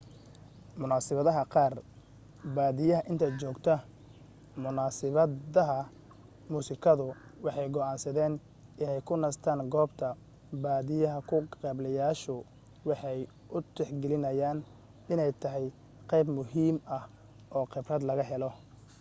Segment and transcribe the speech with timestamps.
[0.81, 1.73] munaasibadaha qaar
[2.55, 3.73] badiyaa inta joogta
[4.63, 5.77] munasibadaha
[6.51, 7.07] musikadu
[7.45, 8.33] waxay go'aansadaan
[8.81, 10.07] inay ku nastaan goobta
[10.63, 12.35] badiyaa ka qaybgaleyaashu
[12.89, 13.19] waxay
[13.55, 14.57] u tixgaliyaan
[15.13, 15.65] inay tahay
[16.09, 17.03] qayb muhiim ah
[17.57, 18.49] oo khibrad laga helo